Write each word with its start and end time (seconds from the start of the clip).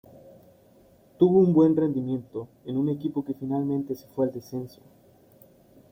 Tuvo 1.19 1.37
un 1.41 1.53
buen 1.53 1.77
rendimiento 1.77 2.47
en 2.65 2.77
un 2.77 2.89
equipo 2.89 3.23
que 3.23 3.35
finalmente 3.35 3.93
se 3.93 4.07
fue 4.07 4.25
al 4.25 4.31
descenso. 4.33 4.81